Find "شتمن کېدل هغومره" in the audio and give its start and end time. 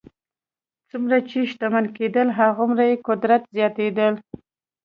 1.51-2.83